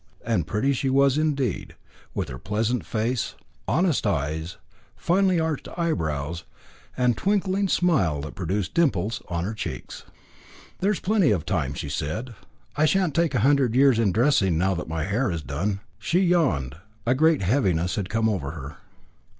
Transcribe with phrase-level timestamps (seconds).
[0.25, 1.75] And pretty she was indeed,
[2.15, 3.35] with her pleasant face,
[3.67, 4.57] honest eyes,
[4.95, 6.43] finely arched brows,
[6.97, 10.03] and twinkling smile that produced dimples in her cheeks.
[10.79, 12.33] "There is plenty of time," she said.
[12.75, 16.21] "I shan't take a hundred years in dressing now that my hair is done." She
[16.21, 16.77] yawned.
[17.05, 18.77] A great heaviness had come over her.